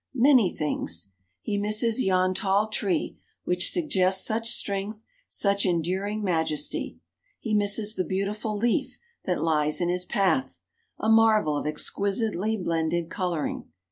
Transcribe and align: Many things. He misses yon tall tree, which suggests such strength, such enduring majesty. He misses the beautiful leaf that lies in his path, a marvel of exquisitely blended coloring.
Many 0.15 0.49
things. 0.55 1.11
He 1.43 1.59
misses 1.59 2.01
yon 2.01 2.33
tall 2.33 2.69
tree, 2.69 3.19
which 3.43 3.69
suggests 3.69 4.25
such 4.25 4.49
strength, 4.51 5.05
such 5.29 5.63
enduring 5.63 6.23
majesty. 6.23 6.97
He 7.39 7.53
misses 7.53 7.93
the 7.93 8.03
beautiful 8.03 8.57
leaf 8.57 8.97
that 9.25 9.43
lies 9.43 9.79
in 9.79 9.89
his 9.89 10.05
path, 10.05 10.59
a 10.97 11.07
marvel 11.07 11.55
of 11.55 11.67
exquisitely 11.67 12.57
blended 12.57 13.11
coloring. 13.11 13.65